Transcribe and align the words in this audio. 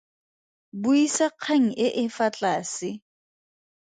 Buisa 0.81 1.27
kgang 1.31 1.67
e 1.85 1.87
e 2.03 2.05
fa 2.15 2.27
tlase. 2.37 2.91